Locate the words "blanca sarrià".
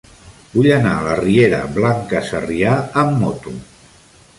1.77-2.77